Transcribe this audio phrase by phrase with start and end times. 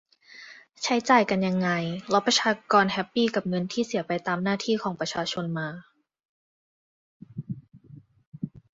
[0.83, 1.69] ใช้จ่ายกันยังไง
[2.09, 5.69] แล้วประชากรแฮปปี้กับเงินที่เสียไปตามหน้าที่ของประชาชนมา